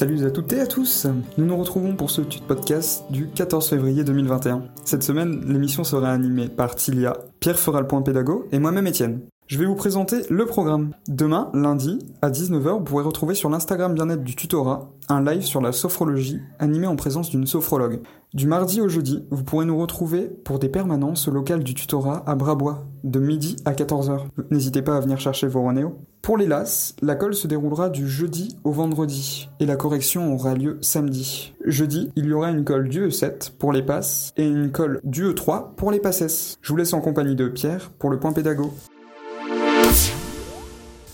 [0.00, 1.06] Salut à toutes et à tous
[1.36, 4.64] Nous nous retrouvons pour ce tuto podcast du 14 février 2021.
[4.82, 9.20] Cette semaine, l'émission sera animée par Tilia, Pierre fera le point pédago et moi-même Étienne.
[9.46, 10.92] Je vais vous présenter le programme.
[11.06, 15.60] Demain, lundi, à 19h, vous pourrez retrouver sur l'Instagram bien-être du tutorat un live sur
[15.60, 18.00] la sophrologie animé en présence d'une sophrologue.
[18.32, 22.22] Du mardi au jeudi, vous pourrez nous retrouver pour des permanences au local du tutorat
[22.26, 24.28] à Brabois, de midi à 14h.
[24.50, 25.98] N'hésitez pas à venir chercher vos Ronéo.
[26.22, 30.54] Pour les LAS, la colle se déroulera du jeudi au vendredi et la correction aura
[30.54, 31.54] lieu samedi.
[31.64, 35.24] Jeudi, il y aura une colle du E7 pour les passes et une colle du
[35.24, 36.58] E3 pour les passes.
[36.60, 38.72] Je vous laisse en compagnie de Pierre pour le point pédago.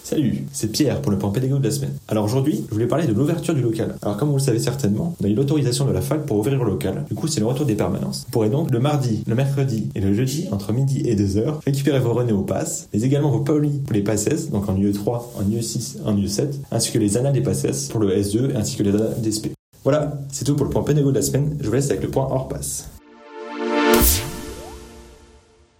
[0.09, 1.95] Salut, c'est Pierre pour le point pédagogue de la semaine.
[2.07, 3.97] Alors aujourd'hui, je voulais parler de l'ouverture du local.
[4.03, 6.63] Alors comme vous le savez certainement, on a eu l'autorisation de la fac pour ouvrir
[6.63, 7.05] le local.
[7.09, 8.23] Du coup, c'est le retour des permanences.
[8.27, 11.99] Vous pourrez donc le mardi, le mercredi et le jeudi, entre midi et 2h, récupérer
[11.99, 15.43] vos renés au pass, mais également vos polis pour les passes, donc en UE3, en
[15.43, 18.91] UE6, en UE7, ainsi que les annales des passes pour le S2 ainsi que les
[18.91, 19.59] annales des SP.
[19.83, 21.57] Voilà, c'est tout pour le point pédagogue de la semaine.
[21.61, 22.91] Je vous laisse avec le point hors passe.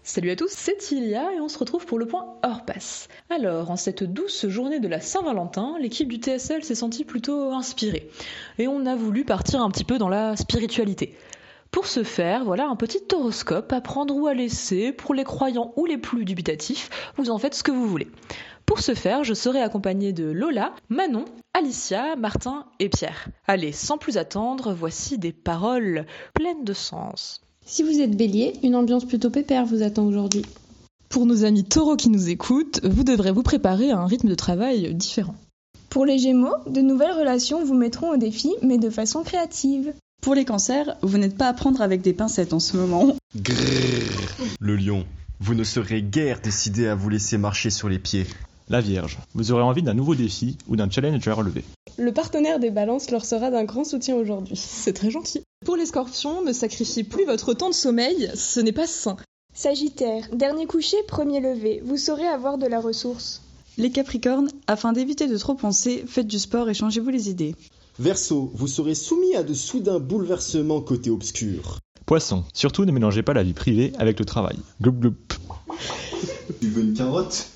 [0.09, 3.09] Salut à tous, c'est Tilia et on se retrouve pour le point hors passe.
[3.29, 8.09] Alors, en cette douce journée de la Saint-Valentin, l'équipe du TSL s'est sentie plutôt inspirée
[8.59, 11.17] et on a voulu partir un petit peu dans la spiritualité.
[11.73, 15.73] Pour ce faire, voilà un petit horoscope à prendre ou à laisser pour les croyants
[15.75, 18.07] ou les plus dubitatifs, vous en faites ce que vous voulez.
[18.65, 23.27] Pour ce faire, je serai accompagnée de Lola, Manon, Alicia, Martin et Pierre.
[23.49, 27.41] Allez, sans plus attendre, voici des paroles pleines de sens.
[27.69, 30.43] Si vous êtes bélier, une ambiance plutôt pépère vous attend aujourd'hui.
[31.09, 34.37] Pour nos amis taureaux qui nous écoutent, vous devrez vous préparer à un rythme de
[34.37, 35.35] travail différent.
[35.91, 39.93] Pour les gémeaux, de nouvelles relations vous mettront au défi, mais de façon créative.
[40.23, 43.17] Pour les cancers, vous n'êtes pas à prendre avec des pincettes en ce moment.
[43.35, 43.57] Grrr,
[44.61, 45.05] le lion,
[45.41, 48.27] vous ne serez guère décidé à vous laisser marcher sur les pieds.
[48.69, 51.65] La Vierge, vous aurez envie d'un nouveau défi ou d'un challenge à relever.
[51.99, 54.55] Le partenaire des balances leur sera d'un grand soutien aujourd'hui.
[54.57, 55.43] C'est très gentil.
[55.67, 59.17] Pour les scorpions, ne sacrifiez plus votre temps de sommeil, ce n'est pas sain.
[59.53, 63.43] Sagittaire, dernier coucher, premier lever, vous saurez avoir de la ressource.
[63.77, 67.57] Les capricornes, afin d'éviter de trop penser, faites du sport et changez-vous les idées.
[67.99, 71.81] Verseau, vous serez soumis à de soudains bouleversements côté obscur.
[72.07, 74.59] Poisson, surtout ne mélangez pas la vie privée avec le travail.
[74.81, 75.17] Gloup gloup.
[76.61, 77.49] Tu veux une carotte?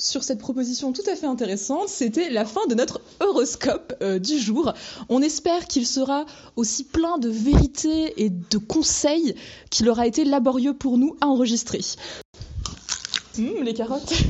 [0.00, 4.38] Sur cette proposition tout à fait intéressante, c'était la fin de notre horoscope euh, du
[4.38, 4.72] jour.
[5.08, 6.24] On espère qu'il sera
[6.56, 9.34] aussi plein de vérités et de conseils
[9.70, 11.80] qu'il aura été laborieux pour nous à enregistrer.
[13.38, 14.14] Hum, les carottes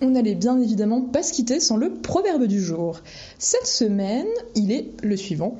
[0.00, 2.98] On n'allait bien évidemment pas se quitter sans le proverbe du jour.
[3.38, 5.58] Cette semaine, il est le suivant.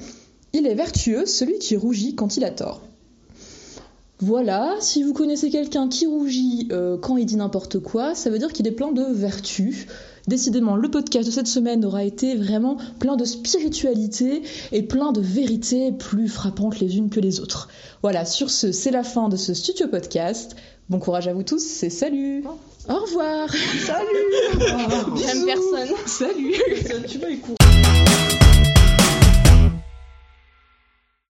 [0.53, 2.83] Il est vertueux celui qui rougit quand il a tort.
[4.25, 8.39] Voilà, si vous connaissez quelqu'un qui rougit euh, quand il dit n'importe quoi, ça veut
[8.39, 9.89] dire qu'il est plein de vertus.
[10.29, 15.21] Décidément, le podcast de cette semaine aura été vraiment plein de spiritualité et plein de
[15.21, 17.67] vérités plus frappantes les unes que les autres.
[18.03, 20.55] Voilà, sur ce, c'est la fin de ce studio podcast.
[20.89, 22.45] Bon courage à vous tous et salut.
[22.89, 23.49] Au revoir.
[23.51, 24.57] Salut.
[25.27, 25.97] Même personne.
[26.07, 26.55] Salut.
[27.09, 28.22] Tu vas